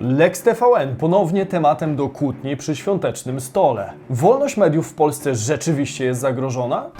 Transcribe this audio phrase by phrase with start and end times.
[0.00, 3.92] Lex TVN ponownie tematem do kłótni przy świątecznym stole.
[4.10, 6.90] Wolność mediów w Polsce rzeczywiście jest zagrożona?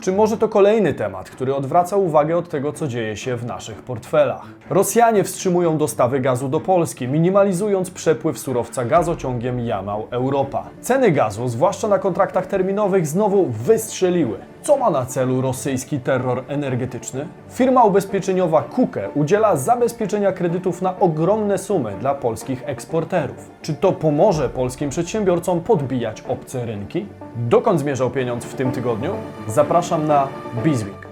[0.00, 3.82] Czy może to kolejny temat, który odwraca uwagę od tego, co dzieje się w naszych
[3.82, 4.42] portfelach?
[4.70, 10.68] Rosjanie wstrzymują dostawy gazu do Polski, minimalizując przepływ surowca gazociągiem Jamał Europa.
[10.80, 14.38] Ceny gazu, zwłaszcza na kontraktach terminowych, znowu wystrzeliły.
[14.66, 17.26] Co ma na celu rosyjski terror energetyczny?
[17.50, 23.50] Firma ubezpieczeniowa KUKE udziela zabezpieczenia kredytów na ogromne sumy dla polskich eksporterów.
[23.62, 27.06] Czy to pomoże polskim przedsiębiorcom podbijać obce rynki?
[27.36, 29.10] Dokąd zmierzał pieniądz w tym tygodniu?
[29.48, 30.28] Zapraszam na
[30.64, 31.05] Bizweek.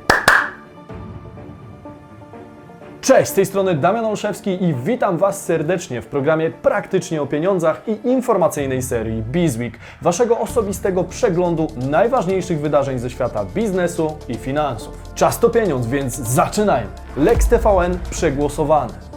[3.04, 7.82] Cześć, z tej strony Damian Olszewski i witam Was serdecznie w programie Praktycznie o Pieniądzach
[7.86, 14.94] i informacyjnej serii Bizweek, Waszego osobistego przeglądu najważniejszych wydarzeń ze świata biznesu i finansów.
[15.14, 16.90] Czas to pieniądz, więc zaczynajmy.
[17.16, 19.13] Lex TVN przegłosowany.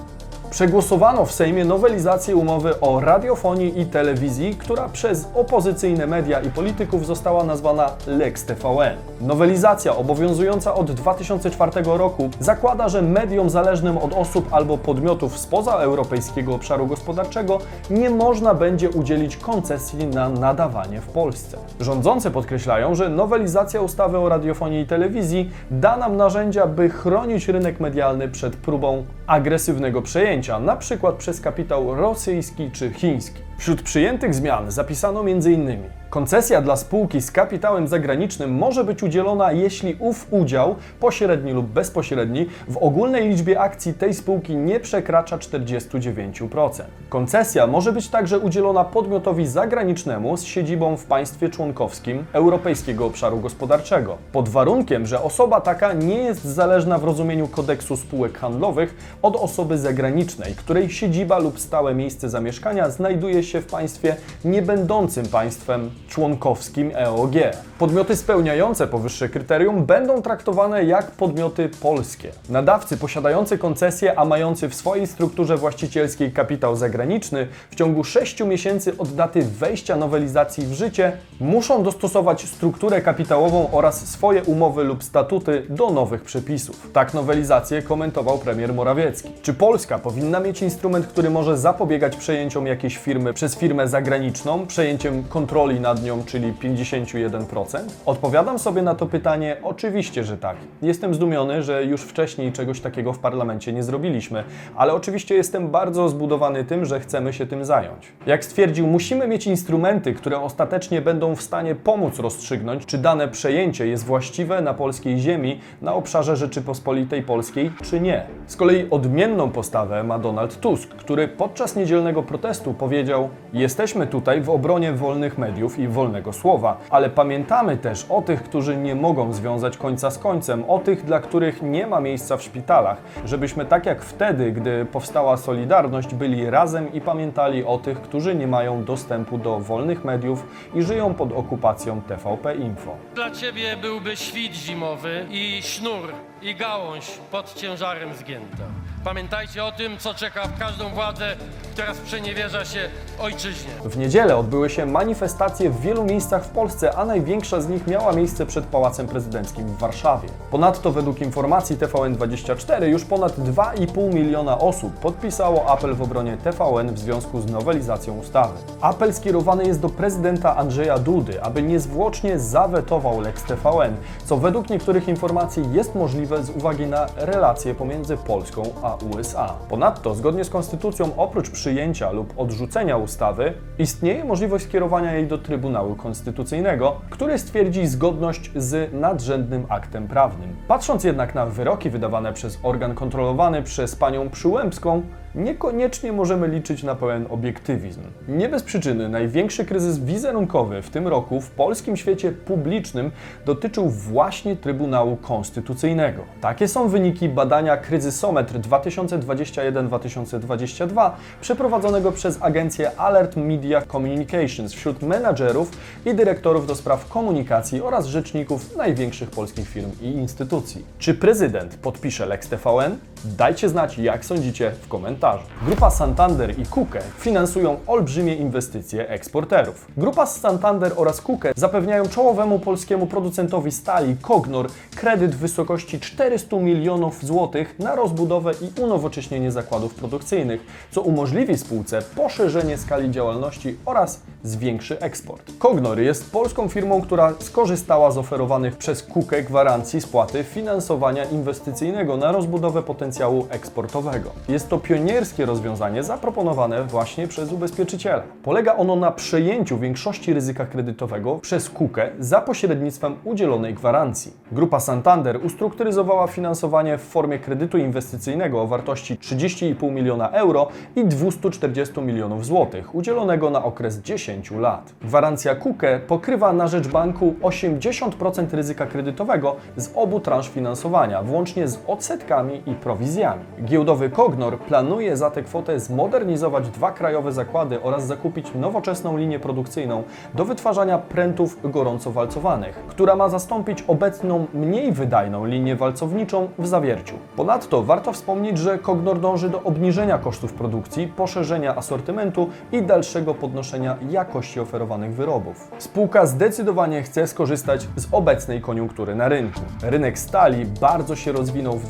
[0.49, 7.05] Przegłosowano w Sejmie nowelizację umowy o radiofonii i telewizji, która przez opozycyjne media i polityków
[7.05, 8.97] została nazwana Lex TVN.
[9.21, 16.55] Nowelizacja obowiązująca od 2004 roku zakłada, że mediom zależnym od osób albo podmiotów spoza europejskiego
[16.55, 17.59] obszaru gospodarczego
[17.89, 21.57] nie można będzie udzielić koncesji na nadawanie w Polsce.
[21.79, 27.79] Rządzący podkreślają, że nowelizacja ustawy o radiofonii i telewizji da nam narzędzia, by chronić rynek
[27.79, 33.46] medialny przed próbą agresywnego przejęcia, na przykład przez kapitał rosyjski czy chiński.
[33.57, 35.83] Wśród przyjętych zmian zapisano m.in.
[36.09, 42.45] Koncesja dla spółki z kapitałem zagranicznym może być udzielona, jeśli ów udział, pośredni lub bezpośredni,
[42.67, 46.83] w ogólnej liczbie akcji tej spółki nie przekracza 49%.
[47.09, 54.17] Koncesja może być także udzielona podmiotowi zagranicznemu z siedzibą w państwie członkowskim Europejskiego Obszaru Gospodarczego,
[54.31, 59.77] pod warunkiem, że osoba taka nie jest zależna w rozumieniu kodeksu spółek handlowych od osoby
[59.77, 64.15] zagranicznej, której siedziba lub stałe miejsce zamieszkania znajduje się w państwie
[64.45, 67.33] niebędącym państwem członkowskim EOG.
[67.79, 72.31] Podmioty spełniające powyższe kryterium będą traktowane jak podmioty polskie.
[72.49, 78.97] Nadawcy posiadający koncesję, a mający w swojej strukturze właścicielskiej kapitał zagraniczny w ciągu 6 miesięcy
[78.97, 85.65] od daty wejścia nowelizacji w życie muszą dostosować strukturę kapitałową oraz swoje umowy lub statuty
[85.69, 86.89] do nowych przepisów.
[86.93, 89.29] Tak nowelizację komentował premier Morawiecki.
[89.41, 95.23] Czy Polska powinna mieć instrument, który może zapobiegać przejęciom jakiejś firmy przez firmę zagraniczną, przejęciem
[95.23, 97.79] kontroli nad nią, czyli 51%?
[98.05, 100.57] Odpowiadam sobie na to pytanie oczywiście, że tak.
[100.81, 104.43] Jestem zdumiony, że już wcześniej czegoś takiego w parlamencie nie zrobiliśmy,
[104.75, 108.11] ale oczywiście jestem bardzo zbudowany tym, że chcemy się tym zająć.
[108.25, 113.87] Jak stwierdził, musimy mieć instrumenty, które ostatecznie będą w stanie pomóc rozstrzygnąć, czy dane przejęcie
[113.87, 118.23] jest właściwe na polskiej ziemi, na obszarze Rzeczypospolitej Polskiej, czy nie.
[118.47, 124.49] Z kolei odmienną postawę ma Donald Tusk, który podczas niedzielnego protestu powiedział: Jesteśmy tutaj w
[124.49, 129.77] obronie wolnych mediów i wolnego słowa, ale pamiętamy też o tych, którzy nie mogą związać
[129.77, 134.01] końca z końcem, o tych, dla których nie ma miejsca w szpitalach, żebyśmy tak jak
[134.01, 139.59] wtedy, gdy powstała Solidarność, byli razem i pamiętali o tych, którzy nie mają dostępu do
[139.59, 142.95] wolnych mediów i żyją pod okupacją TVP Info.
[143.15, 148.63] Dla ciebie byłby świt zimowy i sznur i gałąź pod ciężarem zgięta.
[149.07, 151.35] Pamiętajcie o tym, co czeka każdą władzę,
[151.73, 152.79] która sprzeniewierza się
[153.19, 153.69] ojczyźnie.
[153.85, 158.13] W niedzielę odbyły się manifestacje w wielu miejscach w Polsce, a największa z nich miała
[158.13, 160.29] miejsce przed Pałacem Prezydenckim w Warszawie.
[160.51, 166.99] Ponadto według informacji TVN24 już ponad 2,5 miliona osób podpisało apel w obronie TVN w
[166.99, 168.57] związku z nowelizacją ustawy.
[168.81, 175.07] Apel skierowany jest do prezydenta Andrzeja Dudy, aby niezwłocznie zawetował Lex TVN, co według niektórych
[175.07, 179.53] informacji jest możliwe z uwagi na relacje pomiędzy Polską a USA.
[179.69, 185.95] Ponadto, zgodnie z konstytucją, oprócz przyjęcia lub odrzucenia ustawy, istnieje możliwość skierowania jej do Trybunału
[185.95, 190.55] Konstytucyjnego, który stwierdzi zgodność z nadrzędnym aktem prawnym.
[190.67, 195.01] Patrząc jednak na wyroki wydawane przez organ kontrolowany przez panią Przyłębską,
[195.37, 198.01] niekoniecznie możemy liczyć na pełen obiektywizm.
[198.27, 203.11] Nie bez przyczyny największy kryzys wizerunkowy w tym roku w polskim świecie publicznym
[203.45, 206.23] dotyczył właśnie Trybunału Konstytucyjnego.
[206.41, 211.11] Takie są wyniki badania Kryzysometr 2021-2022
[211.41, 215.71] przeprowadzonego przez agencję Alert Media Communications wśród menadżerów
[216.05, 220.85] i dyrektorów do spraw komunikacji oraz rzeczników największych polskich firm i instytucji.
[220.99, 222.97] Czy prezydent podpisze Lex TVN?
[223.25, 225.43] Dajcie znać, jak sądzicie w komentarzu.
[225.65, 229.87] Grupa Santander i Kuke finansują olbrzymie inwestycje eksporterów.
[229.97, 237.25] Grupa Santander oraz Kuke zapewniają czołowemu polskiemu producentowi stali Kognor kredyt w wysokości 400 milionów
[237.25, 240.61] złotych na rozbudowę i unowocześnienie zakładów produkcyjnych,
[240.91, 245.51] co umożliwi spółce poszerzenie skali działalności oraz zwiększy eksport.
[245.59, 252.31] Kognor jest polską firmą, która skorzystała z oferowanych przez Kukę gwarancji spłaty finansowania inwestycyjnego na
[252.31, 254.29] rozbudowę potencjału eksportowego.
[254.49, 258.23] Jest to pionierskie rozwiązanie zaproponowane właśnie przez ubezpieczyciela.
[258.43, 264.33] Polega ono na przejęciu większości ryzyka kredytowego przez Kukę za pośrednictwem udzielonej gwarancji.
[264.51, 272.01] Grupa Santander ustrukturyzowała finansowanie w formie kredytu inwestycyjnego o wartości 30,5 miliona euro i 240
[272.01, 274.93] milionów złotych, udzielonego na okres 10 lat.
[275.01, 281.79] Gwarancja Kukę pokrywa na rzecz banku 80% ryzyka kredytowego z obu transz finansowania, włącznie z
[281.87, 283.43] odsetkami i prowizjami.
[283.65, 290.03] Giełdowy Kognor planuje za tę kwotę zmodernizować dwa krajowe zakłady oraz zakupić nowoczesną linię produkcyjną
[290.33, 297.15] do wytwarzania prętów gorąco walcowanych, która ma zastąpić obecną mniej wydajną linię walcowniczą w zawierciu.
[297.35, 303.97] Ponadto warto wspomnieć, że Kognor dąży do obniżenia kosztów produkcji, poszerzenia asortymentu i dalszego podnoszenia
[304.09, 305.71] jakości oferowanych wyrobów.
[305.77, 309.61] Spółka zdecydowanie chce skorzystać z obecnej koniunktury na rynku.
[309.83, 311.85] Rynek stali bardzo się rozwinął w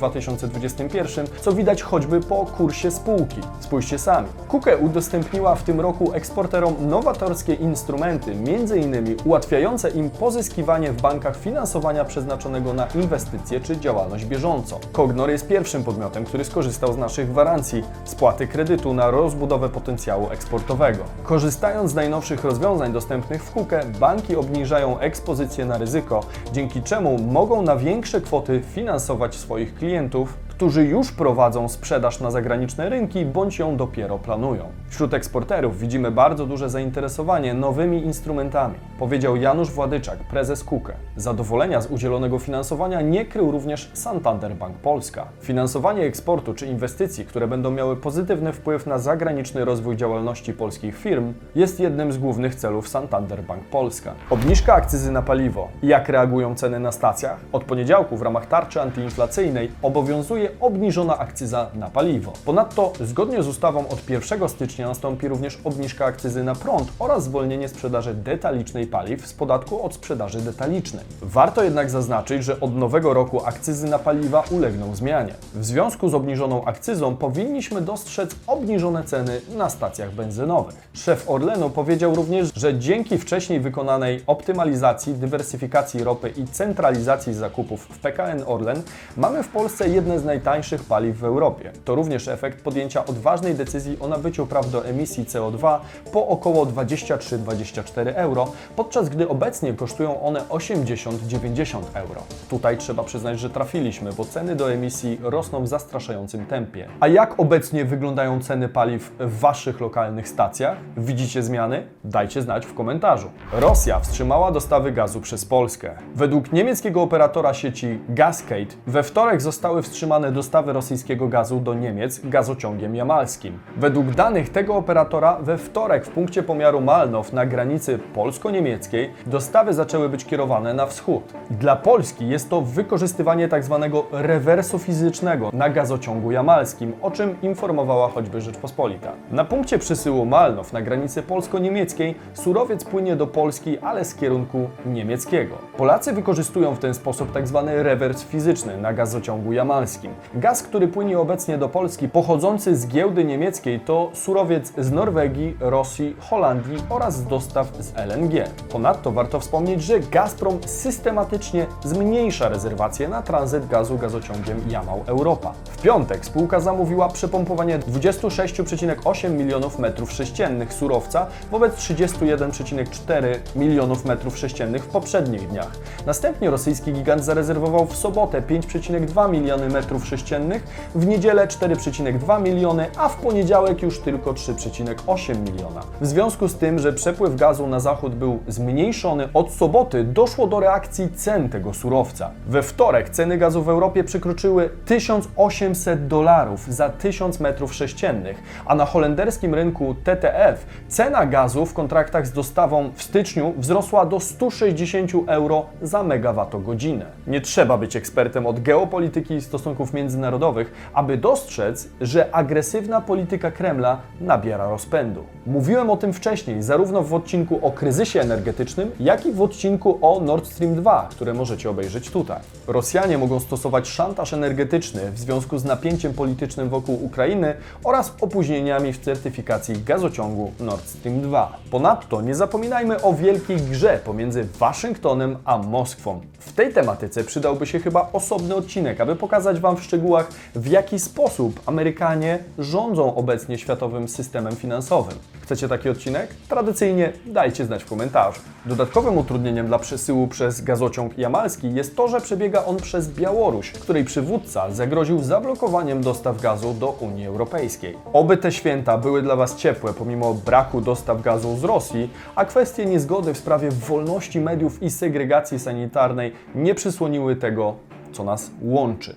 [1.04, 3.42] 2021, co widać choćby po kursie spółki.
[3.60, 4.28] Spójrzcie sami.
[4.48, 9.18] Kuke udostępniła w tym roku eksporterom nowatorskie instrumenty, m.in.
[9.26, 14.80] ułatwiające im pozyskiwanie w bankach finansowania przeznaczonego na inwestycje czy działalność bieżącą.
[14.92, 21.04] Kognor jest pierwszym podmiotem, który skorzystał z naszych gwarancji spłaty kredytu na rozbudowę potencjału eksportowego.
[21.24, 26.24] Korzystając z najnowszych rozwiązań dostępnych w Kuke, banki obniżają ekspozycję na ryzyko,
[26.54, 32.90] dzięki czemu mogą na większe kwoty finansować swoich klientów, którzy już prowadzą sprzedaż na zagraniczne
[32.90, 34.64] rynki bądź ją dopiero planują.
[34.90, 40.94] Wśród eksporterów widzimy bardzo duże zainteresowanie nowymi instrumentami, powiedział Janusz Władyczak, prezes KUKE.
[41.16, 45.26] Zadowolenia z udzielonego finansowania nie krył również Santander Bank Polska.
[45.42, 51.34] Finansowanie eksportu czy inwestycji, które będą miały pozytywny wpływ na zagraniczny rozwój działalności polskich firm,
[51.56, 54.14] jest jednym z głównych celów Santander Bank Polska.
[54.30, 55.68] Obniżka akcyzy na paliwo.
[55.84, 57.40] Jak reagują ceny na stacjach?
[57.52, 62.34] Od poniedziałku w ramach tarczy antyinflacyjnej obowiązuje obniżona akcyza na paliwo.
[62.46, 67.70] Ponadto, zgodnie z ustawą od 1 stycznia nastąpi również obniżka akcyzy na prąd oraz zwolnienie
[67.70, 71.06] sprzedaży detalicznej paliw z podatku od sprzedaży detalicznej.
[71.22, 75.34] Warto jednak zaznaczyć, że od nowego roku akcyzy na paliwa ulegną zmianie.
[75.54, 80.76] W związku z obniżoną akcyzą powinniśmy dostrzec obniżone ceny na stacjach benzynowych.
[80.94, 88.00] Szef Orlenu powiedział również, że dzięki wcześniej wykonanej optymalizacji, dywersyfikacji ropy i centralizacji zakupów w
[88.00, 88.82] PKN Orlen
[89.18, 91.72] mamy w Polsce jedne z najtańszych paliw w Europie.
[91.86, 95.80] To również efekt podjęcia odważnej decyzji o nabyciu praw do emisji CO2
[96.12, 102.22] po około 23-24 euro, podczas gdy obecnie kosztują one 80-90 euro.
[102.50, 106.88] Tutaj trzeba przyznać, że trafiliśmy, bo ceny do emisji rosną w zastraszającym tempie.
[107.00, 110.78] A jak obecnie wyglądają ceny paliw w Waszych lokalnych stacjach?
[110.98, 111.88] Widzicie zmiany?
[112.04, 113.30] Dajcie znać w komentarzu.
[113.54, 115.92] Rosja wstrzymała dostawy gazu przez Polskę.
[116.16, 122.96] Według niemieckiego operatora sieci Gascade we wtorek zostały wstrzymane dostawy rosyjskiego gazu do Niemiec gazociągiem
[122.96, 123.60] jamalskim.
[123.78, 130.10] Według danych tego operatora we wtorek w punkcie pomiaru Malnow na granicy polsko-niemieckiej dostawy zaczęły
[130.10, 131.34] być kierowane na wschód.
[131.52, 134.02] Dla Polski jest to wykorzystywanie tzw.
[134.12, 139.12] rewersu fizycznego na gazociągu jamalskim, o czym informowała choćby Rzeczpospolita.
[139.32, 145.56] Na punkcie przysyłu Malnow na granicy polsko-niemieckiej surowiec płynie do Polski, ale z kierunku niemieckiego.
[145.78, 147.70] Polacy wykorzystują w ten sposób tzw.
[147.76, 150.12] rewers fizyczny na gazociągu jamalskim.
[150.34, 156.16] Gaz, który płynie obecnie do Polski, pochodzący z giełdy niemieckiej, to surowiec z Norwegii, Rosji,
[156.20, 158.50] Holandii oraz dostaw z LNG.
[158.70, 165.54] Ponadto warto wspomnieć, że Gazprom systematycznie zmniejsza rezerwacje na tranzyt gazu gazociągiem Jamał-Europa.
[165.66, 174.84] W piątek spółka zamówiła przepompowanie 26,8 milionów metrów sześciennych surowca wobec 31,4 milionów metrów sześciennych
[174.84, 175.72] w poprzednich dniach.
[176.06, 183.10] Następnie rosyjski gigant zarezerwował w sobotę 5,2 miliony metrów sześciennych, w niedzielę 4,2 miliony, a
[183.10, 185.82] w poniedziałek już tylko 3,8 miliona.
[186.02, 190.60] W związku z tym, że przepływ gazu na zachód był zmniejszony od soboty, doszło do
[190.60, 192.32] reakcji cen tego surowca.
[192.48, 198.86] We wtorek ceny gazu w Europie przekroczyły 1800 dolarów za 1000 metrów sześciennych, a na
[198.86, 205.66] holenderskim rynku TTF cena gazu w kontraktach z dostawą w styczniu wzrosła do 160 euro
[205.82, 207.06] za megawattogodzinę.
[207.28, 214.02] Nie trzeba być ekspertem od geopolityki i stosunków międzynarodowych, aby dostrzec, że agresywna polityka Kremla
[214.22, 215.24] nabiera rozpędu.
[215.46, 220.20] Mówiłem o tym wcześniej, zarówno w odcinku o kryzysie energetycznym, jak i w odcinku o
[220.20, 222.40] Nord Stream 2, które możecie obejrzeć tutaj.
[222.68, 229.00] Rosjanie mogą stosować szantaż energetyczny w związku z napięciem politycznym wokół Ukrainy oraz opóźnieniami w
[229.00, 231.58] certyfikacji gazociągu Nord Stream 2.
[231.72, 236.22] Ponadto nie zapominajmy o wielkiej grze pomiędzy Waszyngtonem a Moskwą.
[236.40, 241.00] W tej tematyce przydałby się chyba osobny odcinek, aby pokazać Wam w szczegółach, w jaki
[241.00, 245.16] sposób Amerykanie rządzą obecnie światowym systemem finansowym.
[245.42, 246.30] Chcecie taki odcinek?
[246.50, 248.42] Tradycyjnie dajcie znać w komentarzu.
[248.66, 254.06] Dodatkowym utrudnieniem dla przesyłu przez gazociąg jamalski jest to, że przebiega on przez Białoruś, której
[254.06, 257.98] przywódca zagroził zablokowaniem dostaw gazu do Unii Europejskiej.
[258.14, 262.86] Oby te święta były dla Was ciepłe pomimo braku dostaw gazu z Rosji, a kwestie
[262.86, 267.76] niezgody w sprawie wolności mediów i segregacji sanitarnej nie przysłoniły tego,
[268.12, 269.16] co nas łączy.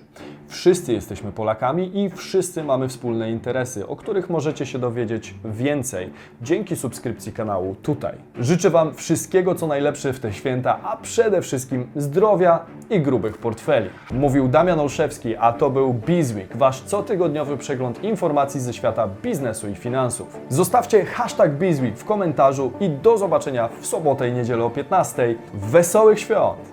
[0.51, 6.09] Wszyscy jesteśmy Polakami i wszyscy mamy wspólne interesy, o których możecie się dowiedzieć więcej
[6.41, 8.15] dzięki subskrypcji kanału tutaj.
[8.39, 13.89] Życzę Wam wszystkiego co najlepsze w te święta, a przede wszystkim zdrowia i grubych portfeli.
[14.13, 19.75] Mówił Damian Olszewski, a to był Bizweek, Wasz cotygodniowy przegląd informacji ze świata biznesu i
[19.75, 20.39] finansów.
[20.49, 25.35] Zostawcie hashtag Bizweek w komentarzu i do zobaczenia w sobotę i niedzielę o 15.
[25.53, 26.69] Wesołych świąt!